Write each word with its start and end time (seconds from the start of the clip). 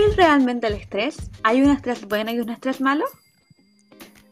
¿Qué 0.00 0.06
es 0.06 0.16
realmente 0.16 0.66
el 0.66 0.72
estrés? 0.72 1.30
¿Hay 1.42 1.60
un 1.60 1.68
estrés 1.68 2.08
bueno 2.08 2.30
y 2.30 2.40
un 2.40 2.48
estrés 2.48 2.80
malo? 2.80 3.04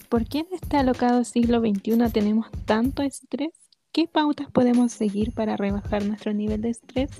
¿Por 0.09 0.27
qué 0.27 0.39
en 0.39 0.47
este 0.51 0.79
alocado 0.79 1.25
siglo 1.25 1.61
XXI 1.61 2.11
tenemos 2.11 2.47
tanto 2.65 3.03
estrés? 3.03 3.53
¿Qué 3.93 4.09
pautas 4.09 4.51
podemos 4.51 4.93
seguir 4.93 5.35
para 5.35 5.59
rebajar 5.59 6.07
nuestro 6.07 6.33
nivel 6.33 6.63
de 6.63 6.71
estrés? 6.71 7.11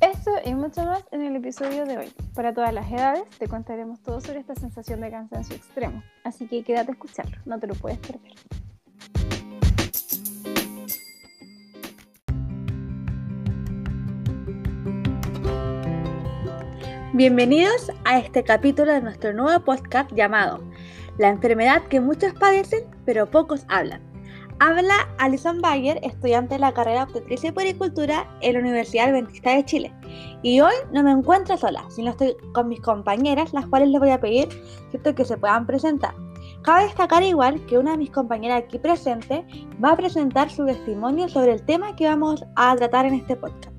Esto 0.00 0.30
y 0.42 0.54
mucho 0.54 0.86
más 0.86 1.04
en 1.12 1.20
el 1.20 1.36
episodio 1.36 1.84
de 1.84 1.98
hoy. 1.98 2.12
Para 2.34 2.54
todas 2.54 2.72
las 2.72 2.90
edades 2.90 3.28
te 3.38 3.46
contaremos 3.46 4.00
todo 4.00 4.22
sobre 4.22 4.40
esta 4.40 4.54
sensación 4.54 5.02
de 5.02 5.10
cansancio 5.10 5.54
extremo, 5.54 6.02
así 6.24 6.46
que 6.46 6.62
quédate 6.62 6.92
a 6.92 6.94
escucharlo, 6.94 7.36
no 7.44 7.60
te 7.60 7.66
lo 7.66 7.74
puedes 7.74 7.98
perder. 7.98 8.32
Bienvenidos 17.20 17.92
a 18.06 18.18
este 18.18 18.42
capítulo 18.42 18.90
de 18.92 19.02
nuestro 19.02 19.34
nuevo 19.34 19.62
podcast 19.62 20.10
llamado 20.14 20.58
La 21.18 21.28
enfermedad 21.28 21.82
que 21.88 22.00
muchos 22.00 22.32
padecen 22.32 22.84
pero 23.04 23.30
pocos 23.30 23.66
hablan. 23.68 24.00
Habla 24.58 25.06
Alison 25.18 25.60
Bayer, 25.60 26.00
estudiante 26.02 26.54
de 26.54 26.60
la 26.60 26.72
carrera 26.72 27.00
de 27.00 27.12
obstetricia 27.12 27.50
y 27.50 27.52
puericultura 27.52 28.26
en 28.40 28.54
la 28.54 28.60
Universidad 28.60 29.10
Adventista 29.10 29.54
de 29.54 29.66
Chile. 29.66 29.94
Y 30.42 30.62
hoy 30.62 30.72
no 30.94 31.02
me 31.02 31.10
encuentro 31.10 31.58
sola, 31.58 31.84
sino 31.90 32.12
estoy 32.12 32.34
con 32.54 32.68
mis 32.68 32.80
compañeras, 32.80 33.52
las 33.52 33.66
cuales 33.66 33.90
les 33.90 34.00
voy 34.00 34.12
a 34.12 34.20
pedir 34.22 34.48
¿cierto? 34.88 35.14
que 35.14 35.26
se 35.26 35.36
puedan 35.36 35.66
presentar. 35.66 36.14
Cabe 36.62 36.84
destacar 36.84 37.22
igual 37.22 37.60
que 37.66 37.76
una 37.76 37.90
de 37.90 37.98
mis 37.98 38.10
compañeras 38.10 38.62
aquí 38.64 38.78
presente 38.78 39.44
va 39.84 39.90
a 39.90 39.96
presentar 39.96 40.48
su 40.48 40.64
testimonio 40.64 41.28
sobre 41.28 41.52
el 41.52 41.62
tema 41.66 41.94
que 41.96 42.06
vamos 42.06 42.42
a 42.56 42.74
tratar 42.76 43.04
en 43.04 43.12
este 43.12 43.36
podcast. 43.36 43.74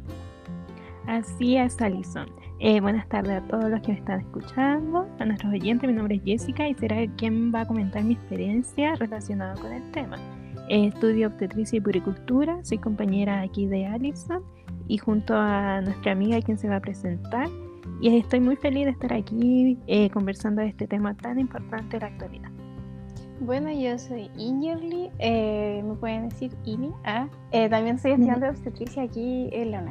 Así 1.07 1.57
es, 1.57 1.81
Alison. 1.81 2.40
Eh, 2.63 2.79
buenas 2.79 3.09
tardes 3.09 3.41
a 3.41 3.47
todos 3.47 3.71
los 3.71 3.81
que 3.81 3.93
me 3.93 3.97
están 3.97 4.19
escuchando, 4.19 5.07
a 5.17 5.25
nuestros 5.25 5.51
oyentes. 5.51 5.89
Mi 5.89 5.95
nombre 5.95 6.17
es 6.17 6.21
Jessica 6.23 6.69
y 6.69 6.75
será 6.75 7.07
quien 7.17 7.51
va 7.51 7.61
a 7.61 7.65
comentar 7.65 8.03
mi 8.03 8.13
experiencia 8.13 8.93
relacionada 8.97 9.55
con 9.55 9.73
el 9.73 9.91
tema. 9.91 10.17
Eh, 10.69 10.85
estudio 10.85 11.29
obstetricia 11.29 11.77
y 11.77 11.81
puricultura, 11.81 12.63
soy 12.63 12.77
compañera 12.77 13.41
aquí 13.41 13.65
de 13.65 13.87
Alison 13.87 14.43
y 14.87 14.99
junto 14.99 15.33
a 15.35 15.81
nuestra 15.81 16.11
amiga 16.11 16.39
quien 16.43 16.59
se 16.59 16.69
va 16.69 16.75
a 16.75 16.81
presentar. 16.81 17.49
Y 17.99 18.15
estoy 18.15 18.41
muy 18.41 18.57
feliz 18.57 18.85
de 18.85 18.91
estar 18.91 19.11
aquí 19.11 19.79
eh, 19.87 20.11
conversando 20.11 20.61
de 20.61 20.67
este 20.67 20.85
tema 20.85 21.17
tan 21.17 21.39
importante 21.39 21.97
de 21.97 22.01
la 22.01 22.07
actualidad. 22.13 22.51
Bueno, 23.39 23.71
yo 23.71 23.97
soy 23.97 24.29
Ingerly, 24.37 25.09
me 25.19 25.95
pueden 25.99 26.29
decir 26.29 26.51
Ini. 26.63 26.91
Ah, 27.05 27.27
también 27.71 27.97
soy 27.97 28.11
estudiante 28.11 28.45
de 28.45 28.51
obstetricia 28.51 29.01
aquí 29.01 29.49
en 29.51 29.71
la 29.71 29.81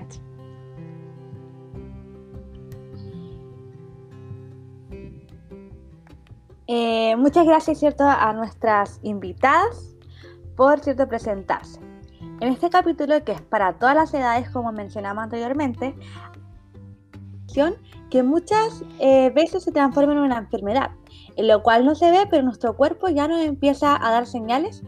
Eh, 6.72 7.16
muchas 7.16 7.46
gracias, 7.46 7.80
¿cierto?, 7.80 8.04
a 8.04 8.32
nuestras 8.32 9.00
invitadas 9.02 9.96
por, 10.56 10.78
¿cierto?, 10.78 11.08
presentarse. 11.08 11.80
En 12.38 12.52
este 12.52 12.70
capítulo, 12.70 13.24
que 13.24 13.32
es 13.32 13.40
para 13.40 13.72
todas 13.72 13.96
las 13.96 14.14
edades, 14.14 14.48
como 14.50 14.70
mencionamos 14.70 15.24
anteriormente, 15.24 15.96
que 18.08 18.22
muchas 18.22 18.84
eh, 19.00 19.30
veces 19.30 19.64
se 19.64 19.72
transforma 19.72 20.12
en 20.12 20.20
una 20.20 20.38
enfermedad, 20.38 20.92
en 21.34 21.48
lo 21.48 21.60
cual 21.64 21.84
no 21.84 21.96
se 21.96 22.08
ve, 22.12 22.28
pero 22.30 22.44
nuestro 22.44 22.76
cuerpo 22.76 23.08
ya 23.08 23.26
nos 23.26 23.40
empieza 23.40 23.96
a 24.00 24.12
dar 24.12 24.26
señales 24.26 24.84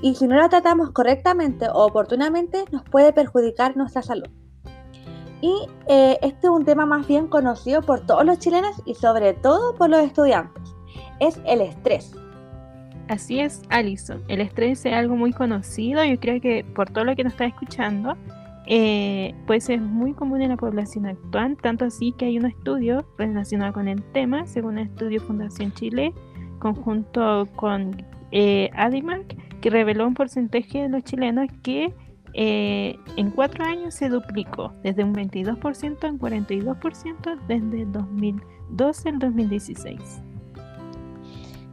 y 0.00 0.14
si 0.14 0.28
no 0.28 0.36
la 0.36 0.48
tratamos 0.48 0.92
correctamente 0.92 1.68
o 1.68 1.84
oportunamente, 1.84 2.64
nos 2.70 2.84
puede 2.84 3.12
perjudicar 3.12 3.76
nuestra 3.76 4.02
salud. 4.02 4.28
Y 5.40 5.66
eh, 5.88 6.16
este 6.22 6.46
es 6.46 6.52
un 6.52 6.64
tema 6.64 6.86
más 6.86 7.08
bien 7.08 7.26
conocido 7.26 7.82
por 7.82 8.06
todos 8.06 8.24
los 8.24 8.38
chilenos 8.38 8.80
y 8.84 8.94
sobre 8.94 9.34
todo 9.34 9.74
por 9.74 9.90
los 9.90 10.02
estudiantes 10.02 10.67
es 11.20 11.40
el 11.46 11.60
estrés. 11.60 12.14
Así 13.08 13.40
es, 13.40 13.62
Alison. 13.70 14.22
El 14.28 14.40
estrés 14.40 14.84
es 14.84 14.92
algo 14.92 15.16
muy 15.16 15.32
conocido. 15.32 16.04
Yo 16.04 16.20
creo 16.20 16.40
que 16.40 16.64
por 16.74 16.90
todo 16.90 17.04
lo 17.04 17.16
que 17.16 17.24
nos 17.24 17.32
está 17.32 17.46
escuchando, 17.46 18.16
eh, 18.66 19.34
puede 19.46 19.62
ser 19.62 19.80
muy 19.80 20.12
común 20.12 20.42
en 20.42 20.50
la 20.50 20.58
población 20.58 21.06
actual, 21.06 21.56
tanto 21.56 21.86
así 21.86 22.12
que 22.12 22.26
hay 22.26 22.38
un 22.38 22.44
estudio 22.44 23.06
relacionado 23.16 23.72
con 23.72 23.88
el 23.88 24.02
tema, 24.12 24.46
según 24.46 24.76
el 24.76 24.88
estudio 24.88 25.22
Fundación 25.22 25.72
Chile, 25.72 26.12
conjunto 26.58 27.48
con 27.56 27.96
eh, 28.30 28.68
Adimark, 28.74 29.36
que 29.62 29.70
reveló 29.70 30.06
un 30.06 30.12
porcentaje 30.12 30.82
de 30.82 30.90
los 30.90 31.02
chilenos 31.02 31.48
que 31.62 31.94
eh, 32.34 32.98
en 33.16 33.30
cuatro 33.30 33.64
años 33.64 33.94
se 33.94 34.10
duplicó, 34.10 34.74
desde 34.82 35.02
un 35.02 35.14
22% 35.14 36.06
en 36.06 36.18
42% 36.18 37.38
desde 37.48 37.82
el 37.82 37.92
2012 37.92 39.08
al 39.08 39.18
2016. 39.18 40.27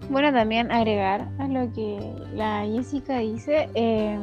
Bueno, 0.10 0.32
también 0.32 0.72
agregar 0.72 1.28
a 1.40 1.48
lo 1.48 1.72
que 1.74 2.14
la 2.34 2.64
Jessica 2.66 3.18
dice, 3.20 3.70
eh, 3.74 4.20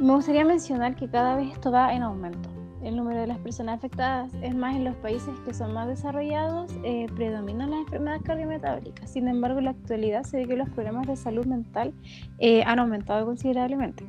me 0.00 0.14
gustaría 0.14 0.44
mencionar 0.46 0.96
que 0.96 1.08
cada 1.08 1.36
vez 1.36 1.52
esto 1.52 1.70
va 1.70 1.92
en 1.92 2.02
aumento. 2.02 2.48
El 2.82 2.96
número 2.96 3.20
de 3.20 3.26
las 3.26 3.38
personas 3.38 3.78
afectadas 3.78 4.32
es 4.40 4.54
más 4.54 4.74
en 4.76 4.84
los 4.84 4.94
países 4.96 5.34
que 5.44 5.52
son 5.52 5.74
más 5.74 5.88
desarrollados, 5.88 6.72
eh, 6.84 7.06
predominan 7.14 7.70
las 7.70 7.80
enfermedades 7.80 8.22
cardiometabólicas. 8.22 9.10
Sin 9.10 9.28
embargo, 9.28 9.58
en 9.58 9.66
la 9.66 9.72
actualidad 9.72 10.22
se 10.22 10.38
ve 10.38 10.46
que 10.46 10.56
los 10.56 10.70
problemas 10.70 11.06
de 11.06 11.16
salud 11.16 11.44
mental 11.44 11.92
eh, 12.38 12.62
han 12.64 12.78
aumentado 12.78 13.26
considerablemente. 13.26 14.06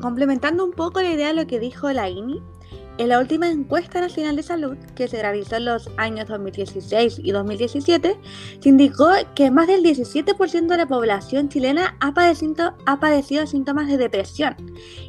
complementando 0.00 0.64
un 0.64 0.70
poco 0.70 1.02
la 1.02 1.10
idea 1.10 1.28
de 1.28 1.34
lo 1.34 1.46
que 1.46 1.58
dijo 1.58 1.90
la 1.90 2.08
INI, 2.08 2.40
en 3.00 3.08
la 3.08 3.18
última 3.18 3.48
encuesta 3.48 3.98
nacional 3.98 4.36
de 4.36 4.42
salud, 4.42 4.76
que 4.94 5.08
se 5.08 5.22
realizó 5.22 5.56
en 5.56 5.64
los 5.64 5.88
años 5.96 6.28
2016 6.28 7.20
y 7.24 7.30
2017, 7.32 8.20
se 8.60 8.68
indicó 8.68 9.08
que 9.34 9.50
más 9.50 9.68
del 9.68 9.82
17% 9.82 10.66
de 10.66 10.76
la 10.76 10.86
población 10.86 11.48
chilena 11.48 11.96
ha 12.00 12.12
padecido, 12.12 12.74
ha 12.84 13.00
padecido, 13.00 13.46
síntomas 13.46 13.88
de 13.88 13.96
depresión. 13.96 14.54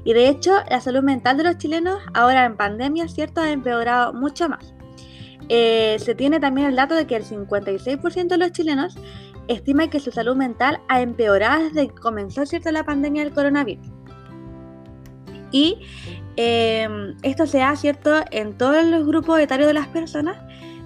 Y 0.05 0.13
de 0.13 0.29
hecho, 0.29 0.53
la 0.69 0.79
salud 0.79 1.03
mental 1.03 1.35
de 1.35 1.43
los 1.43 1.57
chilenos, 1.57 2.01
ahora 2.13 2.45
en 2.45 2.55
pandemia, 2.55 3.09
¿cierto?, 3.09 3.41
ha 3.41 3.51
empeorado 3.51 4.13
mucho 4.13 4.47
más. 4.47 4.73
Eh, 5.49 5.97
se 5.99 6.15
tiene 6.15 6.39
también 6.39 6.67
el 6.67 6.77
dato 6.77 6.95
de 6.95 7.05
que 7.05 7.17
el 7.17 7.25
56% 7.25 8.27
de 8.27 8.37
los 8.37 8.53
chilenos 8.53 8.95
estima 9.49 9.89
que 9.89 9.99
su 9.99 10.11
salud 10.11 10.37
mental 10.37 10.79
ha 10.87 11.01
empeorado 11.01 11.65
desde 11.65 11.89
que 11.89 11.95
comenzó 11.95 12.45
¿cierto? 12.45 12.71
la 12.71 12.85
pandemia 12.85 13.25
del 13.25 13.33
coronavirus. 13.33 13.85
Y 15.51 15.79
Em, 16.35 17.15
esto 17.23 17.45
se 17.45 17.59
da, 17.59 17.75
¿cierto?, 17.75 18.21
en 18.31 18.57
todos 18.57 18.85
los 18.85 19.05
grupos 19.05 19.39
etarios 19.39 19.67
de 19.67 19.73
las 19.73 19.87
personas, 19.87 20.37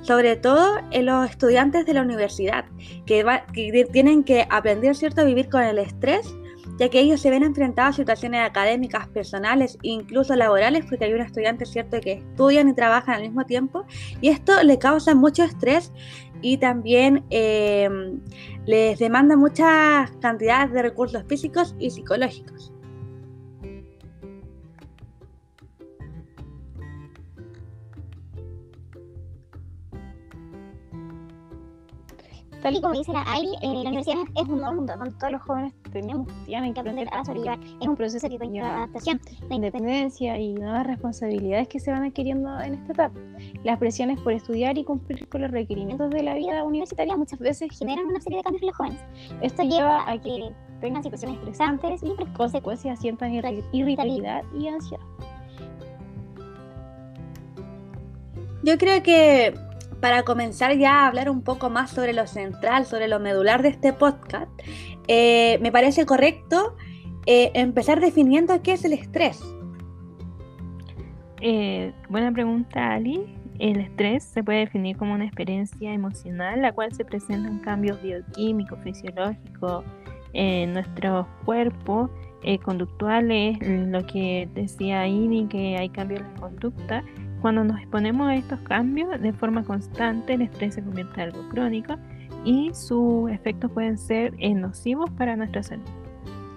sobre 0.02 0.36
todo 0.36 0.78
en 0.92 1.06
los 1.06 1.30
estudiantes 1.30 1.86
de 1.86 1.94
la 1.94 2.02
universidad, 2.02 2.66
que, 3.06 3.24
tienen 3.92 4.24
que 4.24 4.48
aprender, 4.50 4.96
¿cierto?, 4.96 5.22
a 5.22 5.24
vivir 5.24 5.50
con 5.50 5.62
el 5.62 5.78
estrés, 5.80 6.34
ya 6.80 6.90
que 6.90 7.00
ellos 7.00 7.22
se 7.22 7.30
ven 7.30 7.44
enfrentados 7.44 7.96
a 7.96 7.98
situaciones 7.98 8.42
académicas, 8.42 9.08
personales 9.08 9.78
e 9.84 9.90
incluso 9.90 10.36
laborales, 10.36 10.86
porque 10.90 11.06
hay 11.06 11.14
un 11.14 11.22
estudiante, 11.22 11.66
¿cierto?, 11.66 12.00
que 12.02 12.14
estudian 12.14 12.70
y 12.70 12.74
trabajan 12.74 13.16
al 13.16 13.22
mismo 13.22 13.46
tiempo, 13.46 13.86
y 14.22 14.30
esto 14.30 14.62
le 14.64 14.80
causa 14.80 15.14
mucho 15.16 15.44
estrés 15.44 15.92
y 16.42 16.58
también 16.58 17.24
em, 17.30 18.20
les 18.66 19.00
demanda 19.00 19.36
muchas 19.38 20.12
cantidades 20.22 20.72
de 20.74 20.82
recursos 20.82 21.24
físicos 21.28 21.76
y 21.80 21.92
psicológicos. 21.92 22.75
Tal 32.66 32.78
y 32.78 32.82
como 32.82 32.96
dice 32.96 33.14
la 33.14 33.22
Airi, 33.32 33.52
eh, 33.62 33.68
la 33.68 33.90
universidad 33.90 34.24
es 34.36 34.48
un 34.48 34.58
nuevo 34.58 34.74
mundo 34.74 34.96
donde 34.98 35.12
todos 35.20 35.34
los 35.34 35.42
jóvenes 35.44 35.72
tenemos, 35.94 36.28
tienen 36.48 36.74
que 36.74 36.80
aprender 36.80 37.08
a 37.12 37.24
sobrevivir. 37.24 37.60
Es 37.80 37.88
un 37.88 37.96
proceso 37.96 38.28
que 38.28 38.40
conlleva 38.40 38.78
adaptación, 38.78 39.22
la 39.48 39.56
independencia 39.56 40.40
y 40.40 40.56
nuevas 40.56 40.88
responsabilidades 40.88 41.68
que 41.68 41.80
se 41.80 41.92
van 41.92 42.06
adquiriendo 42.06 42.60
en 42.62 42.74
esta 42.74 42.94
etapa. 42.94 43.20
Las 43.64 43.78
presiones 43.78 44.20
por 44.20 44.34
estudiar 44.34 44.80
y 44.80 44.84
cumplir 44.84 45.30
con 45.30 45.44
los 45.44 45.52
requerimientos 45.52 46.10
de 46.10 46.24
la 46.24 46.34
vida 46.34 46.64
universitaria 46.64 47.16
muchas 47.16 47.38
veces 47.38 47.70
generan 47.78 48.08
una 48.08 48.20
serie 48.20 48.40
de 48.40 48.44
cambios 48.44 48.64
en 48.64 48.68
los 48.70 48.78
jóvenes. 48.78 49.02
Esto 49.42 49.62
lleva 49.62 50.10
a 50.10 50.20
que 50.20 50.52
tengan 50.82 51.04
situaciones 51.04 51.38
estresantes 51.38 52.02
y 52.02 52.10
por 52.16 52.34
consecuencia 52.34 52.96
sientan 52.96 53.32
irritabilidad 53.74 54.44
y 54.60 54.70
ansiedad. 54.70 55.06
Yo 58.64 58.76
creo 58.80 59.04
que 59.04 59.54
para 60.02 60.24
comenzar 60.24 60.76
ya 60.78 61.04
a 61.04 61.08
hablar 61.08 61.30
un 61.30 61.42
poco 61.42 61.70
más 61.70 61.92
sobre 61.92 62.14
lo 62.14 62.28
central, 62.28 62.86
sobre 62.86 63.08
lo 63.08 63.20
medular 63.20 63.62
de 63.62 63.70
este 63.70 63.94
podcast, 63.94 64.50
eh, 65.08 65.60
me 65.62 65.72
parece 65.72 66.06
correcto 66.06 66.76
eh, 67.26 67.52
empezar 67.54 68.00
definiendo 68.00 68.62
qué 68.62 68.74
es 68.74 68.86
el 68.86 68.94
estrés. 68.94 69.44
Eh, 71.42 71.94
buena 72.10 72.32
pregunta, 72.32 72.94
Ali. 72.94 73.36
El 73.60 73.80
estrés 73.80 74.24
se 74.24 74.44
puede 74.44 74.60
definir 74.60 74.98
como 74.98 75.14
una 75.14 75.26
experiencia 75.26 75.94
emocional, 75.94 76.62
la 76.62 76.74
cual 76.74 76.92
se 76.94 77.06
presenta 77.06 77.48
en 77.48 77.60
cambios 77.60 78.02
bioquímicos, 78.02 78.80
fisiológicos 78.84 79.86
en 80.34 80.74
nuestro 80.74 81.28
cuerpo, 81.46 82.10
conductuales, 82.64 83.58
lo 83.62 84.06
que 84.06 84.48
decía 84.54 85.08
Ini, 85.08 85.48
que 85.48 85.78
hay 85.78 85.90
cambios 85.90 86.20
en 86.20 86.34
la 86.34 86.40
conducta 86.42 87.04
cuando 87.46 87.64
nos 87.64 87.78
exponemos 87.78 88.28
a 88.28 88.36
estos 88.36 88.60
cambios 88.62 89.22
de 89.22 89.32
forma 89.32 89.64
constante, 89.64 90.34
el 90.34 90.42
estrés 90.42 90.74
se 90.74 90.84
convierte 90.84 91.14
en 91.14 91.28
algo 91.28 91.48
crónico 91.50 91.96
y 92.44 92.72
sus 92.74 93.30
efectos 93.30 93.70
pueden 93.70 94.00
ser 94.00 94.34
nocivos 94.56 95.12
para 95.12 95.36
nuestra 95.36 95.62
salud. 95.62 95.86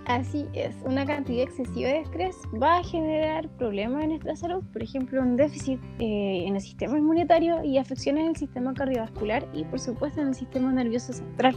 Así 0.07 0.47
es, 0.55 0.75
una 0.87 1.05
cantidad 1.05 1.43
excesiva 1.43 1.91
de 1.91 2.01
estrés 2.01 2.39
va 2.55 2.79
a 2.79 2.85
generar 2.85 3.51
problemas 3.59 4.03
en 4.03 4.09
nuestra 4.09 4.35
salud, 4.35 4.65
por 4.73 4.83
ejemplo, 4.83 5.21
un 5.21 5.37
déficit 5.37 5.79
eh, 5.99 6.45
en 6.47 6.55
el 6.55 6.61
sistema 6.63 6.97
inmunitario 6.97 7.63
y 7.63 7.77
afecciones 7.77 8.23
en 8.23 8.29
el 8.31 8.37
sistema 8.37 8.73
cardiovascular 8.73 9.47
y, 9.53 9.65
por 9.65 9.81
supuesto, 9.81 10.23
en 10.23 10.29
el 10.29 10.35
sistema 10.35 10.73
nervioso 10.73 11.13
central. 11.13 11.55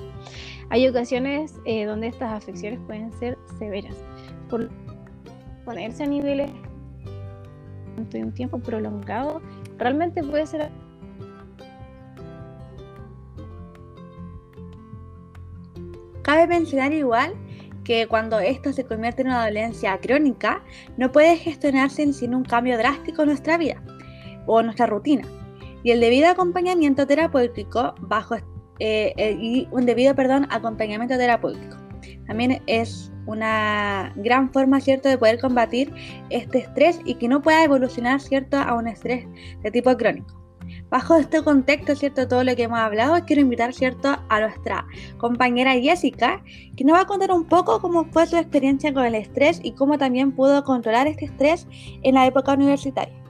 Hay 0.72 0.86
ocasiones 0.90 1.56
eh, 1.64 1.86
donde 1.86 2.08
estas 2.08 2.34
afecciones 2.34 2.82
pueden 2.86 3.14
ser 3.14 3.38
severas. 3.58 3.96
Por 4.50 4.70
ponerse 5.64 6.04
a 6.04 6.08
niveles 6.08 6.52
de 8.10 8.24
un 8.24 8.34
tiempo 8.34 8.60
prolongado, 8.60 9.42
realmente 9.78 10.24
puede 10.24 10.46
ser 10.46 10.72
Cabe 16.24 16.48
mencionar 16.48 16.94
igual 16.94 17.34
que 17.84 18.08
cuando 18.08 18.40
esto 18.40 18.72
se 18.74 18.86
convierte 18.86 19.24
en 19.24 19.30
una 19.30 19.46
dolencia 19.46 20.00
crónica, 20.00 20.64
no 20.98 21.12
puede 21.12 21.36
gestionarse 21.36 22.14
sin 22.14 22.36
un 22.36 22.44
cambio 22.44 22.78
drástico 22.78 23.24
en 23.24 23.30
nuestra 23.30 23.58
vida 23.58 23.82
o 24.46 24.62
nuestra 24.62 24.86
rutina. 24.86 25.28
Y 25.84 25.92
el 25.92 26.00
debido 26.00 26.30
acompañamiento 26.30 27.08
terapéutico 27.08 27.96
bajo 28.02 28.36
eh, 28.36 29.14
eh, 29.18 29.38
y 29.40 29.68
un 29.72 29.86
debido 29.86 30.16
perdón, 30.16 30.48
acompañamiento 30.52 31.18
terapéutico. 31.18 31.78
También 32.28 32.62
es 32.68 33.12
una 33.26 34.14
gran 34.16 34.52
forma, 34.52 34.82
¿cierto?, 34.82 35.10
de 35.10 35.18
poder 35.18 35.40
combatir 35.40 35.94
este 36.30 36.60
estrés 36.60 37.00
y 37.06 37.16
que 37.16 37.28
no 37.28 37.42
pueda 37.42 37.64
evolucionar, 37.64 38.20
¿cierto?, 38.20 38.58
a 38.58 38.74
un 38.74 38.88
estrés 38.88 39.26
de 39.64 39.72
tipo 39.72 39.96
crónico. 39.96 40.42
Bajo 40.90 41.16
este 41.16 41.42
contexto, 41.42 41.96
¿cierto? 41.96 42.28
Todo 42.28 42.44
lo 42.44 42.56
que 42.56 42.64
hemos 42.64 42.80
hablado, 42.80 43.26
quiero 43.26 43.42
invitar, 43.42 43.74
¿cierto? 43.74 44.18
A 44.30 44.40
nuestra 44.42 44.86
compañera 45.18 45.74
Jessica, 45.74 46.44
que 46.76 46.84
nos 46.84 46.96
va 46.96 47.02
a 47.02 47.08
contar 47.08 47.32
un 47.32 47.46
poco 47.46 47.80
cómo 47.80 48.06
fue 48.06 48.28
su 48.28 48.38
experiencia 48.38 48.94
con 48.94 49.06
el 49.06 49.16
estrés 49.16 49.60
y 49.64 49.74
cómo 49.74 49.98
también 49.98 50.34
pudo 50.34 50.64
controlar 50.64 51.08
este 51.08 51.26
estrés 51.26 51.68
en 52.04 52.16
la 52.16 52.26
época 52.26 52.54
universitaria. 52.54 53.21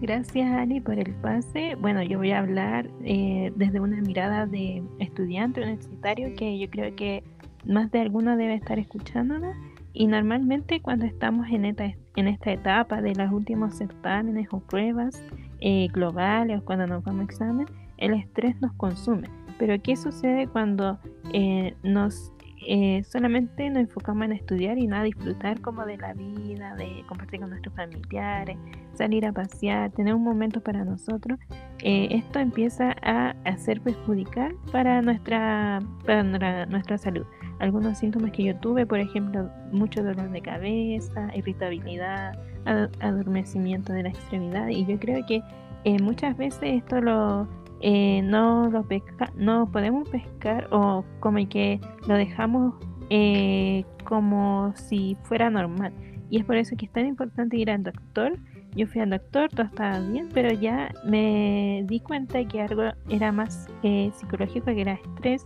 Gracias, 0.00 0.50
Ali, 0.52 0.80
por 0.80 0.98
el 0.98 1.12
pase. 1.16 1.74
Bueno, 1.74 2.02
yo 2.02 2.16
voy 2.16 2.30
a 2.30 2.38
hablar 2.38 2.88
eh, 3.04 3.52
desde 3.54 3.80
una 3.80 4.00
mirada 4.00 4.46
de 4.46 4.82
estudiante 4.98 5.60
universitario 5.60 6.34
que 6.36 6.58
yo 6.58 6.70
creo 6.70 6.96
que 6.96 7.22
más 7.66 7.90
de 7.90 8.00
alguno 8.00 8.38
debe 8.38 8.54
estar 8.54 8.78
escuchándola. 8.78 9.54
Y 9.92 10.06
normalmente 10.06 10.80
cuando 10.80 11.04
estamos 11.04 11.48
en 11.50 11.66
esta, 11.66 11.92
en 12.16 12.28
esta 12.28 12.50
etapa 12.50 13.02
de 13.02 13.14
los 13.14 13.30
últimos 13.30 13.74
certámenes 13.76 14.48
o 14.52 14.60
pruebas, 14.60 15.22
eh, 15.60 15.88
globales 15.92 16.60
o 16.60 16.64
cuando 16.64 16.86
nos 16.86 17.04
vamos 17.04 17.20
a 17.20 17.24
examen, 17.24 17.66
el 17.98 18.14
estrés 18.14 18.58
nos 18.62 18.72
consume. 18.74 19.28
Pero 19.58 19.74
¿qué 19.82 19.96
sucede 19.96 20.46
cuando 20.46 20.98
eh, 21.34 21.74
nos 21.82 22.32
eh, 22.66 23.02
solamente 23.04 23.68
nos 23.70 23.80
enfocamos 23.80 24.24
en 24.24 24.32
estudiar 24.32 24.78
y 24.78 24.86
no 24.86 24.96
a 24.96 25.02
disfrutar 25.02 25.60
como 25.60 25.84
de 25.86 25.96
la 25.96 26.12
vida, 26.12 26.74
de 26.76 27.04
compartir 27.08 27.40
con 27.40 27.50
nuestros 27.50 27.74
familiares, 27.74 28.56
salir 28.94 29.26
a 29.26 29.32
pasear, 29.32 29.90
tener 29.92 30.14
un 30.14 30.24
momento 30.24 30.60
para 30.60 30.84
nosotros? 30.84 31.38
esto 31.82 32.38
empieza 32.38 32.94
a, 33.02 33.34
ser 33.56 33.80
perjudicial 33.80 34.54
para 34.70 35.00
nuestra, 35.00 35.78
para 36.04 36.66
nuestra 36.66 36.98
salud. 36.98 37.24
Algunos 37.58 37.96
síntomas 37.96 38.32
que 38.32 38.44
yo 38.44 38.56
tuve, 38.56 38.84
por 38.84 39.00
ejemplo, 39.00 39.50
mucho 39.72 40.02
dolor 40.02 40.30
de 40.30 40.42
cabeza, 40.42 41.30
irritabilidad, 41.34 42.38
adormecimiento 43.00 43.94
de 43.94 44.02
la 44.02 44.08
extremidad 44.10 44.68
y 44.68 44.84
yo 44.84 44.98
creo 44.98 45.24
que 45.26 45.42
eh, 45.84 45.96
muchas 46.02 46.36
veces 46.36 46.60
esto 46.62 47.00
lo 47.00 47.48
eh, 47.80 48.22
no 48.22 48.68
lo 48.70 48.82
pesca, 48.86 49.32
no 49.36 49.70
podemos 49.70 50.08
pescar 50.08 50.68
o 50.70 51.04
como 51.20 51.46
que 51.48 51.80
lo 52.06 52.14
dejamos 52.14 52.74
eh, 53.10 53.84
como 54.04 54.72
si 54.76 55.16
fuera 55.24 55.50
normal. 55.50 55.92
Y 56.30 56.38
es 56.38 56.44
por 56.44 56.56
eso 56.56 56.76
que 56.76 56.86
es 56.86 56.92
tan 56.92 57.06
importante 57.06 57.56
ir 57.56 57.70
al 57.70 57.82
doctor. 57.82 58.38
Yo 58.76 58.86
fui 58.86 59.00
al 59.00 59.10
doctor, 59.10 59.48
todo 59.48 59.66
estaba 59.66 59.98
bien, 59.98 60.28
pero 60.32 60.52
ya 60.52 60.92
me 61.04 61.84
di 61.88 61.98
cuenta 61.98 62.44
que 62.44 62.60
algo 62.60 62.84
era 63.08 63.32
más 63.32 63.66
psicológico, 63.82 64.66
que 64.66 64.80
era 64.80 64.92
estrés, 64.92 65.44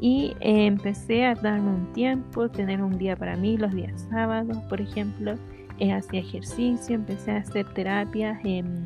y 0.00 0.34
empecé 0.40 1.26
a 1.26 1.34
darme 1.34 1.70
un 1.70 1.92
tiempo, 1.92 2.48
tener 2.48 2.82
un 2.82 2.96
día 2.96 3.16
para 3.16 3.36
mí, 3.36 3.58
los 3.58 3.74
días 3.74 4.06
sábados, 4.10 4.56
por 4.68 4.80
ejemplo, 4.80 5.34
eh, 5.78 5.92
hacía 5.92 6.20
ejercicio, 6.20 6.94
empecé 6.94 7.32
a 7.32 7.36
hacer 7.38 7.66
terapias, 7.74 8.38
em, 8.44 8.84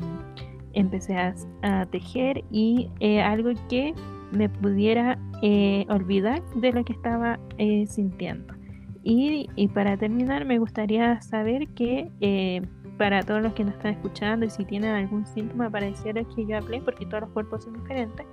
empecé 0.73 1.15
a, 1.17 1.85
tejer 1.91 2.43
y 2.51 2.89
eh, 2.99 3.21
algo 3.21 3.51
que 3.69 3.93
me 4.31 4.49
pudiera 4.49 5.17
eh, 5.41 5.85
olvidar 5.89 6.41
de 6.55 6.71
lo 6.71 6.83
que 6.83 6.93
estaba 6.93 7.39
sintiendo. 7.87 8.53
Y, 9.03 9.47
para 9.73 9.97
terminar, 9.97 10.45
me 10.45 10.59
gustaría 10.59 11.19
saber 11.21 11.67
que 11.69 12.67
para 12.97 13.23
todos 13.23 13.41
los 13.41 13.53
que 13.53 13.63
nos 13.63 13.73
están 13.75 13.93
escuchando 13.93 14.45
y 14.45 14.49
si 14.49 14.65
tienen 14.65 14.91
algún 14.91 15.25
síntoma 15.25 15.69
parecido 15.69 16.19
al 16.19 16.27
que 16.35 16.45
yo 16.45 16.57
hablé, 16.57 16.81
porque 16.81 17.05
todos 17.05 17.21
los 17.21 17.29
cuerpos 17.31 17.63
son 17.63 17.73
diferentes, 17.73 18.25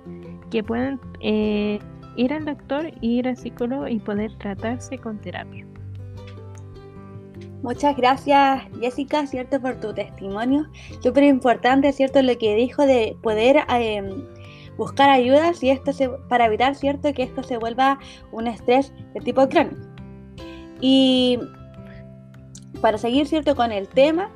que 0.51 0.61
puedan 0.61 0.99
ir 1.21 2.33
al 2.33 2.45
doctor, 2.45 2.91
ir 3.01 3.27
al 3.27 3.37
psicólogo 3.37 3.87
y 3.87 3.99
poder 3.99 4.37
tratarse 4.37 4.97
con 4.97 5.19
terapia. 5.19 5.65
Muchas 7.63 7.97
gracias 7.97 8.63
Jessica, 8.79 9.25
¿cierto? 9.25 9.59
Por 9.59 9.79
tu 9.79 9.93
testimonio. 9.93 10.67
Súper 11.01 11.23
importante, 11.23 11.91
¿cierto? 11.91 12.21
Lo 12.21 12.37
que 12.37 12.55
dijo 12.55 12.85
de 12.85 13.17
poder 13.21 13.63
em, 13.69 14.25
buscar 14.77 15.09
ayuda 15.09 15.51
y 15.59 15.69
esto 15.69 15.91
se, 15.91 16.09
para 16.29 16.45
evitar, 16.45 16.75
¿cierto? 16.75 17.13
Que 17.13 17.23
esto 17.23 17.43
se 17.43 17.57
vuelva 17.57 17.99
un 18.31 18.47
estrés 18.47 18.93
de 19.13 19.21
tipo 19.21 19.47
crónico. 19.49 19.81
Y 20.79 21.39
para 22.81 22.97
seguir, 22.97 23.27
¿cierto? 23.27 23.55
Con 23.55 23.71
el 23.71 23.87
tema, 23.87 24.29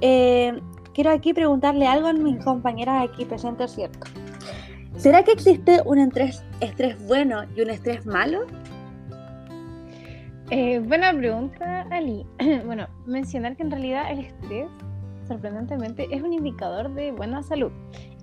eh, 0.00 0.60
quiero 0.92 1.10
aquí 1.10 1.32
preguntarle 1.32 1.86
algo 1.86 2.08
a 2.08 2.12
mis 2.12 2.44
compañeras 2.44 3.08
aquí 3.08 3.24
presentes, 3.24 3.72
¿cierto? 3.72 4.00
¿Será 4.96 5.22
que 5.22 5.32
existe 5.32 5.82
un 5.84 5.98
estrés 5.98 7.06
bueno 7.06 7.44
y 7.54 7.60
un 7.60 7.70
estrés 7.70 8.06
malo? 8.06 8.46
Eh, 10.50 10.78
buena 10.78 11.12
pregunta, 11.12 11.82
Ali. 11.90 12.24
bueno, 12.66 12.86
mencionar 13.04 13.56
que 13.56 13.64
en 13.64 13.70
realidad 13.72 14.12
el 14.12 14.20
estrés, 14.20 14.68
sorprendentemente, 15.26 16.06
es 16.12 16.22
un 16.22 16.32
indicador 16.32 16.94
de 16.94 17.10
buena 17.10 17.42
salud. 17.42 17.72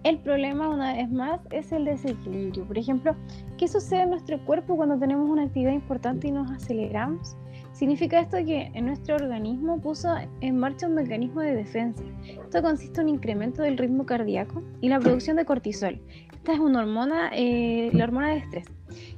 El 0.06 0.20
problema, 0.20 0.70
una 0.70 0.94
vez 0.94 1.12
más, 1.12 1.42
es 1.51 1.74
el 1.74 1.84
desequilibrio. 1.84 2.65
Por 2.65 2.77
ejemplo, 2.77 3.15
¿qué 3.58 3.68
sucede 3.68 4.03
en 4.03 4.12
nuestro 4.12 4.44
cuerpo 4.46 4.77
cuando 4.77 4.98
tenemos 4.98 5.30
una 5.30 5.44
actividad 5.44 5.74
importante 5.74 6.30
y 6.30 6.32
nos 6.32 6.50
aceleramos? 6.50 7.36
Significa 7.74 8.22
esto 8.22 8.38
que 8.38 8.72
en 8.74 8.86
nuestro 8.86 9.15
organismo 9.15 9.82
puso 9.82 10.15
en 10.39 10.58
marcha 10.58 10.88
un 10.88 10.96
mecanismo 10.96 11.42
de 11.42 11.56
defensa. 11.56 12.03
Esto 12.25 12.62
consiste 12.62 13.01
en 13.01 13.08
un 13.08 13.15
incremento 13.15 13.63
del 13.63 13.77
ritmo 13.77 14.06
cardíaco 14.06 14.63
y 14.80 14.88
la 14.88 15.00
producción 15.00 15.36
de 15.36 15.46
cortisol. 15.46 16.00
Esta 16.34 16.53
es 16.53 16.60
una 16.60 16.80
hormona, 16.80 17.32
eh, 17.34 17.89
la 17.94 18.06
hormona 18.06 18.30
de 18.30 18.38
estrés. 18.38 18.65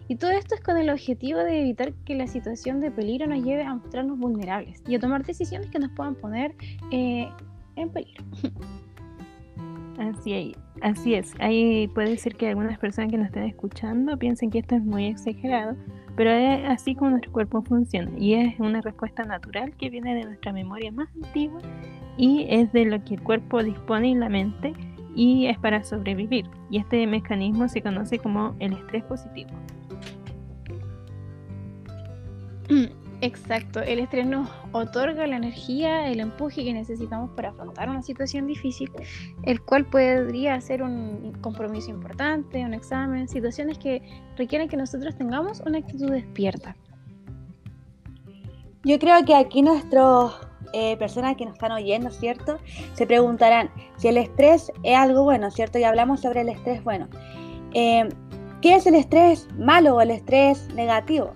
Y 0.07 0.15
todo 0.15 0.31
esto 0.31 0.55
es 0.55 0.61
con 0.61 0.77
el 0.77 0.89
objetivo 0.89 1.39
de 1.39 1.61
evitar 1.61 1.93
que 2.05 2.15
la 2.15 2.27
situación 2.27 2.79
de 2.79 2.91
peligro 2.91 3.27
nos 3.27 3.43
lleve 3.43 3.63
a 3.63 3.73
mostrarnos 3.73 4.17
vulnerables 4.17 4.81
y 4.87 4.95
a 4.95 4.99
tomar 4.99 5.25
decisiones 5.25 5.69
que 5.69 5.79
nos 5.79 5.91
puedan 5.91 6.15
poner 6.15 6.55
eh, 6.91 7.29
en 7.75 7.89
peligro. 7.89 8.23
Así, 9.97 10.53
así 10.81 11.13
es. 11.13 11.33
Ahí 11.39 11.87
puede 11.87 12.17
ser 12.17 12.35
que 12.35 12.49
algunas 12.49 12.77
personas 12.77 13.09
que 13.11 13.17
nos 13.17 13.27
estén 13.27 13.43
escuchando 13.43 14.17
piensen 14.17 14.51
que 14.51 14.59
esto 14.59 14.75
es 14.75 14.83
muy 14.83 15.05
exagerado, 15.05 15.77
pero 16.17 16.31
es 16.31 16.69
así 16.69 16.95
como 16.95 17.11
nuestro 17.11 17.31
cuerpo 17.31 17.61
funciona 17.61 18.11
y 18.17 18.33
es 18.33 18.59
una 18.59 18.81
respuesta 18.81 19.23
natural 19.23 19.73
que 19.77 19.89
viene 19.89 20.15
de 20.15 20.25
nuestra 20.25 20.51
memoria 20.51 20.91
más 20.91 21.07
antigua 21.15 21.61
y 22.17 22.45
es 22.49 22.71
de 22.73 22.85
lo 22.85 23.03
que 23.03 23.15
el 23.15 23.23
cuerpo 23.23 23.63
dispone 23.63 24.09
y 24.09 24.15
la 24.15 24.29
mente 24.29 24.73
y 25.15 25.47
es 25.47 25.57
para 25.57 25.83
sobrevivir. 25.83 26.45
Y 26.69 26.77
este 26.77 27.07
mecanismo 27.07 27.67
se 27.69 27.81
conoce 27.81 28.19
como 28.19 28.55
el 28.59 28.73
estrés 28.73 29.03
positivo. 29.05 29.49
Exacto, 33.21 33.79
el 33.81 33.99
estrés 33.99 34.27
nos 34.27 34.49
otorga 34.73 35.25
la 35.25 35.37
energía, 35.37 36.09
el 36.09 36.19
empuje 36.19 36.65
que 36.65 36.73
necesitamos 36.73 37.31
para 37.31 37.49
afrontar 37.49 37.89
una 37.89 38.03
situación 38.03 38.45
difícil, 38.45 38.91
el 39.43 39.61
cual 39.61 39.85
podría 39.85 40.59
ser 40.59 40.83
un 40.83 41.31
compromiso 41.41 41.89
importante, 41.89 42.63
un 42.65 42.73
examen, 42.73 43.27
situaciones 43.29 43.79
que 43.79 44.01
requieren 44.37 44.67
que 44.67 44.75
nosotros 44.75 45.15
tengamos 45.15 45.61
una 45.65 45.77
actitud 45.77 46.11
despierta. 46.11 46.75
Yo 48.83 48.99
creo 48.99 49.23
que 49.25 49.33
aquí 49.33 49.61
nuestros 49.61 50.35
eh, 50.75 50.97
personas 50.97 51.37
que 51.37 51.45
nos 51.45 51.53
están 51.53 51.71
oyendo, 51.71 52.11
¿cierto? 52.11 52.59
Se 52.93 53.07
preguntarán 53.07 53.69
si 53.95 54.09
el 54.09 54.17
estrés 54.17 54.73
es 54.83 54.97
algo 54.97 55.23
bueno, 55.23 55.49
¿cierto? 55.49 55.79
Y 55.79 55.83
hablamos 55.83 56.19
sobre 56.19 56.41
el 56.41 56.49
estrés 56.49 56.83
bueno. 56.83 57.07
Eh, 57.73 58.09
¿Qué 58.61 58.75
es 58.75 58.85
el 58.85 58.95
estrés 58.95 59.47
malo 59.57 59.95
o 59.95 60.01
el 60.01 60.11
estrés 60.11 60.67
negativo? 60.75 61.33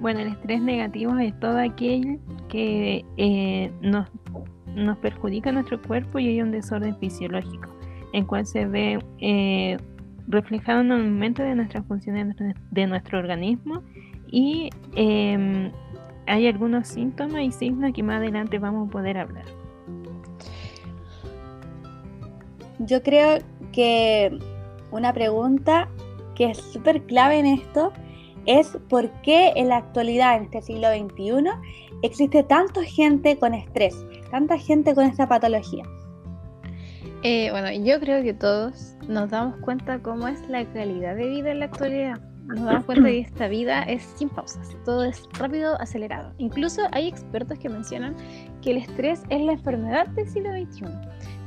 Bueno, 0.00 0.20
el 0.20 0.28
estrés 0.28 0.60
negativo 0.60 1.16
es 1.18 1.38
todo 1.38 1.58
aquel 1.58 2.18
que 2.48 3.04
eh, 3.16 3.70
nos 3.80 4.98
perjudica 4.98 5.52
nuestro 5.52 5.80
cuerpo 5.80 6.18
y 6.18 6.28
hay 6.28 6.42
un 6.42 6.50
desorden 6.50 6.96
fisiológico, 6.98 7.68
en 8.12 8.24
cual 8.26 8.44
se 8.44 8.66
ve 8.66 8.98
eh, 9.20 9.76
reflejado 10.26 10.80
en 10.80 10.90
un 10.90 11.00
aumento 11.02 11.42
de 11.44 11.54
nuestras 11.54 11.86
funciones 11.86 12.34
de 12.70 12.86
nuestro 12.88 13.20
organismo 13.20 13.82
y 14.32 14.70
em, 14.96 15.70
hay 16.26 16.46
algunos 16.46 16.88
síntomas 16.88 17.42
y 17.42 17.52
signos 17.52 17.92
que 17.92 18.02
más 18.02 18.18
adelante 18.18 18.58
vamos 18.58 18.88
a 18.88 18.90
poder 18.90 19.18
hablar. 19.18 19.44
Yo 22.78 23.02
creo 23.02 23.38
que 23.72 24.38
una 24.90 25.12
pregunta 25.12 25.88
que 26.34 26.50
es 26.50 26.58
súper 26.58 27.02
clave 27.02 27.38
en 27.38 27.46
esto 27.46 27.92
es 28.46 28.76
por 28.88 29.08
qué 29.22 29.52
en 29.56 29.68
la 29.68 29.76
actualidad, 29.76 30.36
en 30.36 30.44
este 30.44 30.62
siglo 30.62 30.88
XXI, 30.88 31.50
existe 32.02 32.42
tanta 32.42 32.82
gente 32.82 33.38
con 33.38 33.54
estrés, 33.54 33.94
tanta 34.30 34.58
gente 34.58 34.94
con 34.94 35.04
esta 35.04 35.28
patología. 35.28 35.84
Eh, 37.22 37.50
bueno, 37.52 37.70
yo 37.72 38.00
creo 38.00 38.22
que 38.24 38.34
todos 38.34 38.96
nos 39.06 39.30
damos 39.30 39.56
cuenta 39.58 40.00
cómo 40.00 40.26
es 40.26 40.40
la 40.48 40.64
calidad 40.72 41.14
de 41.14 41.28
vida 41.28 41.52
en 41.52 41.60
la 41.60 41.66
actualidad. 41.66 42.31
Nos 42.46 42.64
damos 42.64 42.84
cuenta 42.84 43.08
que 43.08 43.20
esta 43.20 43.48
vida 43.48 43.82
es 43.84 44.02
sin 44.02 44.28
pausas, 44.28 44.76
todo 44.84 45.04
es 45.04 45.28
rápido, 45.38 45.80
acelerado. 45.80 46.32
Incluso 46.38 46.82
hay 46.92 47.08
expertos 47.08 47.58
que 47.58 47.68
mencionan 47.68 48.14
que 48.60 48.72
el 48.72 48.78
estrés 48.78 49.22
es 49.30 49.40
la 49.42 49.52
enfermedad 49.52 50.06
del 50.08 50.28
siglo 50.28 50.50
XXI, 50.50 50.84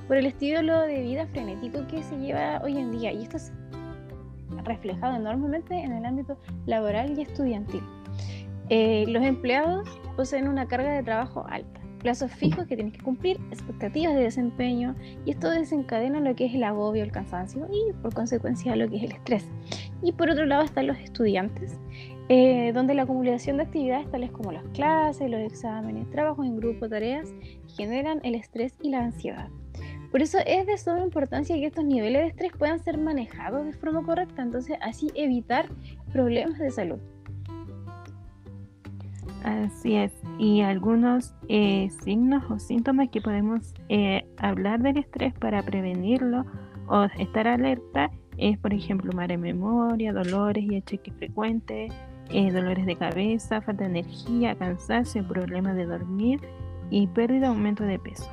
por 0.08 0.18
el 0.18 0.26
estilo 0.26 0.82
de 0.82 1.02
vida 1.02 1.28
frenético 1.28 1.86
que 1.88 2.02
se 2.02 2.18
lleva 2.18 2.62
hoy 2.64 2.78
en 2.78 2.92
día. 2.92 3.12
Y 3.12 3.24
esto 3.24 3.38
es 3.38 3.52
reflejado 4.64 5.16
enormemente 5.16 5.76
en 5.76 5.92
el 5.92 6.06
ámbito 6.06 6.38
laboral 6.66 7.18
y 7.18 7.22
estudiantil. 7.22 7.84
Eh, 8.70 9.06
los 9.08 9.24
empleados 9.24 9.88
poseen 10.16 10.48
una 10.48 10.68
carga 10.68 10.92
de 10.92 11.04
trabajo 11.04 11.46
alta, 11.50 11.80
plazos 12.00 12.32
fijos 12.32 12.66
que 12.66 12.76
tienen 12.76 12.92
que 12.92 13.04
cumplir, 13.04 13.40
expectativas 13.52 14.16
de 14.16 14.22
desempeño 14.22 14.96
y 15.26 15.32
esto 15.32 15.50
desencadena 15.50 16.20
lo 16.20 16.36
que 16.36 16.46
es 16.46 16.56
el 16.56 16.64
agobio, 16.64 17.04
el 17.04 17.12
cansancio 17.12 17.68
y 17.72 17.94
por 18.02 18.14
consecuencia 18.14 18.76
lo 18.76 18.90
que 18.90 18.98
es 18.98 19.04
el 19.04 19.12
estrés. 19.12 19.48
Y 20.02 20.12
por 20.12 20.30
otro 20.30 20.46
lado 20.46 20.64
están 20.64 20.88
los 20.88 20.98
estudiantes, 21.00 21.80
eh, 22.30 22.72
donde 22.74 22.94
la 22.94 23.04
acumulación 23.04 23.58
de 23.58 23.64
actividades 23.64 24.10
tales 24.12 24.32
como 24.32 24.52
las 24.52 24.64
clases, 24.70 25.30
los 25.30 25.40
exámenes, 25.42 26.10
trabajos 26.10 26.46
en 26.46 26.58
grupo, 26.58 26.90
tareas, 26.90 27.34
generan 27.76 28.20
el 28.24 28.36
estrés 28.36 28.76
y 28.82 28.90
la 28.90 29.06
ansiedad. 29.06 29.50
Por 30.12 30.22
eso 30.22 30.38
es 30.46 30.66
de 30.66 30.78
suma 30.78 31.02
importancia 31.02 31.56
que 31.56 31.66
estos 31.66 31.84
niveles 31.84 32.22
de 32.22 32.28
estrés 32.30 32.52
puedan 32.58 32.80
ser 32.80 32.98
manejados 32.98 33.66
de 33.66 33.74
forma 33.74 34.02
correcta, 34.04 34.42
entonces 34.42 34.78
así 34.82 35.10
evitar 35.14 35.68
problemas 36.12 36.58
de 36.58 36.72
salud. 36.72 37.00
Así 39.44 39.96
es. 39.96 40.12
Y 40.40 40.62
algunos 40.62 41.36
eh, 41.50 41.90
signos 42.04 42.50
o 42.50 42.58
síntomas 42.58 43.10
que 43.10 43.22
podemos 43.22 43.76
eh, 43.90 44.26
hablar 44.38 44.82
del 44.82 44.98
estrés 44.98 45.34
para 45.36 45.62
prevenirlo 45.62 46.46
o 46.88 47.04
estar 47.20 47.48
alerta 47.48 48.10
es, 48.38 48.58
por 48.58 48.74
ejemplo, 48.74 49.12
mala 49.14 49.38
memoria, 49.38 50.14
dolores 50.14 50.64
y 50.64 50.78
achaques 50.78 51.14
frecuentes, 51.16 51.92
eh, 52.30 52.52
dolores 52.52 52.86
de 52.86 52.96
cabeza, 52.96 53.62
falta 53.62 53.84
de 53.84 54.00
energía, 54.00 54.56
cansancio, 54.56 55.28
problemas 55.28 55.76
de 55.76 55.86
dormir 55.86 56.42
y 56.90 57.08
pérdida 57.08 57.50
o 57.50 57.54
aumento 57.54 57.84
de 57.84 58.00
peso. 58.00 58.30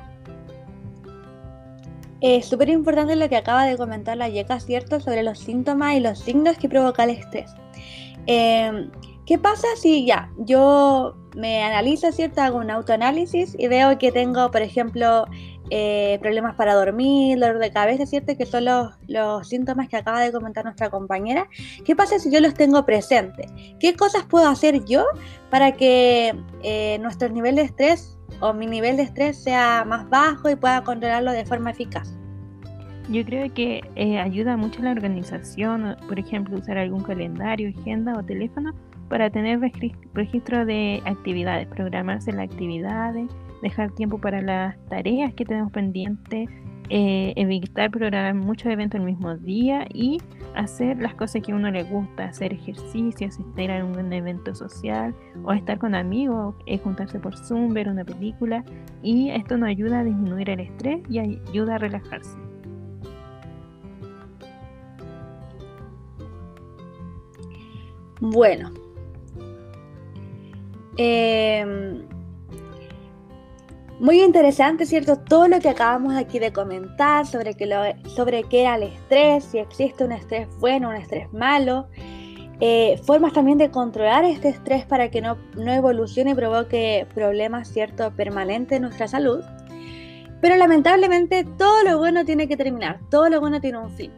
Es 2.21 2.45
súper 2.45 2.69
importante 2.69 3.15
lo 3.15 3.27
que 3.27 3.35
acaba 3.35 3.65
de 3.65 3.77
comentar 3.77 4.15
la 4.15 4.29
Yeka, 4.29 4.59
¿cierto? 4.59 4.99
Sobre 4.99 5.23
los 5.23 5.39
síntomas 5.39 5.95
y 5.95 5.99
los 5.99 6.19
signos 6.19 6.57
que 6.57 6.69
provoca 6.69 7.03
el 7.03 7.11
estrés. 7.11 7.53
Em, 8.25 8.89
¿Qué 9.25 9.37
pasa 9.37 9.67
si 9.75 10.05
ya 10.05 10.29
yo 10.37 11.15
me 11.35 11.63
analizo, 11.63 12.11
¿cierto? 12.11 12.41
Hago 12.41 12.57
un 12.59 12.69
autoanálisis 12.69 13.55
y 13.57 13.67
veo 13.67 13.97
que 13.97 14.11
tengo, 14.11 14.51
por 14.51 14.61
ejemplo, 14.61 15.25
eh, 15.69 16.19
problemas 16.21 16.55
para 16.55 16.75
dormir, 16.75 17.39
dolor 17.39 17.59
de 17.59 17.71
cabeza, 17.71 18.05
¿cierto? 18.05 18.37
Que 18.37 18.45
son 18.45 18.65
los, 18.65 18.91
los, 19.07 19.47
síntomas 19.47 19.87
que 19.89 19.97
acaba 19.97 20.21
de 20.21 20.31
comentar 20.31 20.63
nuestra 20.63 20.89
compañera. 20.89 21.47
¿Qué 21.85 21.95
pasa 21.95 22.19
si 22.19 22.31
yo 22.31 22.39
los 22.39 22.53
tengo 22.53 22.85
presentes? 22.85 23.51
¿Qué 23.79 23.95
cosas 23.95 24.23
puedo 24.25 24.47
hacer 24.47 24.85
yo 24.85 25.05
para 25.49 25.71
que 25.71 26.35
eh, 26.63 26.97
nuestro 26.99 27.29
nivel 27.29 27.55
de 27.55 27.63
estrés 27.63 28.17
o 28.39 28.53
mi 28.53 28.67
nivel 28.67 28.97
de 28.97 29.03
estrés 29.03 29.37
sea 29.37 29.85
más 29.85 30.09
bajo 30.09 30.49
y 30.49 30.55
pueda 30.55 30.83
controlarlo 30.83 31.31
de 31.31 31.45
forma 31.45 31.71
eficaz. 31.71 32.13
Yo 33.09 33.23
creo 33.25 33.53
que 33.53 33.81
eh, 33.95 34.19
ayuda 34.19 34.55
mucho 34.57 34.81
la 34.81 34.91
organización, 34.91 35.95
por 36.07 36.19
ejemplo, 36.19 36.57
usar 36.57 36.77
algún 36.77 37.03
calendario, 37.03 37.73
agenda 37.77 38.13
o 38.17 38.23
teléfono 38.23 38.73
para 39.09 39.29
tener 39.29 39.59
registro 39.59 40.65
de 40.65 41.01
actividades, 41.05 41.67
programarse 41.67 42.31
las 42.31 42.49
actividades, 42.49 43.29
dejar 43.61 43.91
tiempo 43.91 44.19
para 44.19 44.41
las 44.41 44.77
tareas 44.89 45.33
que 45.33 45.45
tenemos 45.45 45.71
pendientes, 45.71 46.49
eh, 46.89 47.33
evitar 47.37 47.89
programar 47.91 48.35
muchos 48.35 48.71
eventos 48.71 48.99
el 48.99 49.05
mismo 49.05 49.35
día 49.37 49.87
y 49.93 50.19
hacer 50.53 51.01
las 51.01 51.15
cosas 51.15 51.41
que 51.41 51.51
a 51.51 51.55
uno 51.55 51.71
le 51.71 51.83
gusta, 51.83 52.25
hacer 52.25 52.53
ejercicio, 52.53 53.27
asistir 53.27 53.71
a 53.71 53.83
un 53.85 54.11
evento 54.11 54.53
social 54.53 55.15
o 55.43 55.53
estar 55.53 55.79
con 55.79 55.95
amigos, 55.95 56.55
eh, 56.65 56.77
juntarse 56.77 57.19
por 57.19 57.37
Zoom, 57.37 57.73
ver 57.73 57.87
una 57.87 58.03
película 58.03 58.63
y 59.01 59.29
esto 59.29 59.57
nos 59.57 59.69
ayuda 59.69 59.99
a 59.99 60.03
disminuir 60.03 60.49
el 60.49 60.59
estrés 60.59 61.01
y 61.09 61.19
ayuda 61.19 61.75
a 61.75 61.77
relajarse. 61.77 62.37
Bueno, 68.19 68.71
eh, 70.97 72.03
muy 73.99 74.21
interesante, 74.21 74.85
¿cierto? 74.85 75.17
Todo 75.17 75.47
lo 75.47 75.59
que 75.59 75.69
acabamos 75.69 76.15
aquí 76.15 76.39
de 76.39 76.51
comentar 76.51 77.25
sobre, 77.25 77.53
que 77.53 77.95
sobre 78.07 78.43
qué 78.43 78.61
era 78.61 78.75
el 78.75 78.83
estrés, 78.83 79.45
si 79.45 79.59
existe 79.59 80.03
un 80.03 80.11
estrés 80.11 80.47
bueno, 80.59 80.89
un 80.89 80.95
estrés 80.95 81.31
malo. 81.31 81.87
Eh, 82.59 82.99
formas 83.05 83.33
también 83.33 83.57
de 83.57 83.71
controlar 83.71 84.25
este 84.25 84.49
estrés 84.49 84.85
para 84.85 85.09
que 85.09 85.21
no, 85.21 85.37
no 85.55 85.71
evolucione 85.71 86.31
y 86.31 86.35
provoque 86.35 87.07
problemas, 87.13 87.67
¿cierto? 87.67 88.11
Permanentes 88.11 88.75
en 88.75 88.83
nuestra 88.83 89.07
salud. 89.07 89.43
Pero 90.41 90.57
lamentablemente 90.57 91.45
todo 91.57 91.83
lo 91.83 91.97
bueno 91.97 92.25
tiene 92.25 92.47
que 92.47 92.57
terminar, 92.57 92.99
todo 93.09 93.29
lo 93.29 93.39
bueno 93.39 93.61
tiene 93.61 93.77
un 93.77 93.89
fin. 93.89 94.11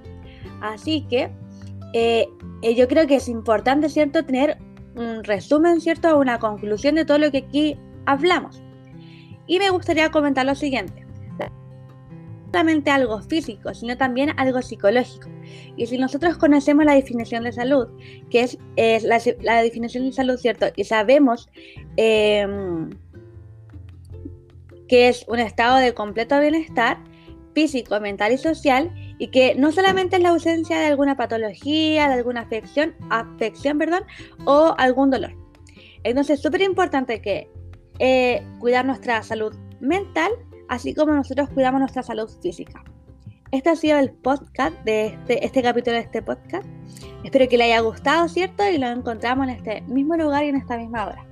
Así 0.61 1.05
que 1.07 1.29
eh, 1.93 2.27
eh, 2.63 2.75
yo 2.75 2.87
creo 2.87 3.05
que 3.05 3.17
es 3.17 3.29
importante, 3.29 3.89
¿cierto? 3.89 4.25
Tener 4.25 4.57
un 4.95 5.23
resumen, 5.23 5.81
¿cierto? 5.81 6.17
Una 6.17 6.39
conclusión 6.39 6.95
de 6.95 7.05
todo 7.05 7.17
lo 7.17 7.31
que 7.31 7.39
aquí 7.39 7.77
hablamos. 8.05 8.61
Y 9.47 9.59
me 9.59 9.69
gustaría 9.69 10.09
comentar 10.09 10.45
lo 10.45 10.55
siguiente. 10.55 11.05
No 11.39 12.59
solamente 12.59 12.89
algo 12.89 13.21
físico, 13.21 13.73
sino 13.73 13.97
también 13.97 14.31
algo 14.37 14.61
psicológico. 14.61 15.27
Y 15.75 15.87
si 15.87 15.97
nosotros 15.97 16.37
conocemos 16.37 16.85
la 16.85 16.93
definición 16.93 17.43
de 17.43 17.51
salud, 17.51 17.87
que 18.29 18.43
es, 18.43 19.03
la, 19.03 19.61
definición 19.61 20.05
de 20.05 20.13
salud, 20.13 20.37
¿cierto? 20.37 20.67
Y 20.75 20.85
sabemos 20.85 21.49
em, 21.97 22.91
que 24.87 25.09
es 25.09 25.25
un 25.27 25.39
estado 25.39 25.77
de 25.77 25.93
completo 25.93 26.39
bienestar 26.39 26.97
físico, 27.53 27.99
mental 27.99 28.31
y 28.31 28.37
social, 28.37 28.89
y 29.17 29.27
que 29.29 29.55
no 29.55 29.71
solamente 29.71 30.17
es 30.17 30.21
la 30.21 30.29
ausencia 30.29 30.77
de 30.79 30.85
alguna 30.85 31.15
patología, 31.15 32.07
de 32.07 32.13
alguna 32.15 32.41
afección, 32.41 32.95
afección 33.09 33.77
perdón, 33.77 34.03
o 34.45 34.75
algún 34.77 35.11
dolor. 35.11 35.33
Entonces 36.03 36.37
es 36.37 36.43
súper 36.43 36.61
importante 36.61 37.21
que 37.21 37.49
eh, 37.99 38.43
cuidar 38.59 38.85
nuestra 38.85 39.23
salud 39.23 39.55
mental, 39.79 40.31
así 40.67 40.93
como 40.93 41.13
nosotros 41.13 41.49
cuidamos 41.49 41.79
nuestra 41.79 42.03
salud 42.03 42.29
física. 42.41 42.83
Este 43.51 43.69
ha 43.69 43.75
sido 43.75 43.99
el 43.99 44.11
podcast 44.11 44.75
de 44.83 45.07
este, 45.07 45.45
este 45.45 45.61
capítulo 45.61 45.95
de 45.95 46.01
este 46.01 46.21
podcast. 46.21 46.67
Espero 47.23 47.47
que 47.47 47.57
le 47.57 47.65
haya 47.65 47.79
gustado, 47.79 48.27
¿cierto? 48.27 48.67
Y 48.69 48.77
lo 48.77 48.87
encontramos 48.87 49.47
en 49.47 49.55
este 49.55 49.81
mismo 49.81 50.15
lugar 50.17 50.43
y 50.43 50.49
en 50.49 50.57
esta 50.57 50.77
misma 50.77 51.07
hora. 51.07 51.25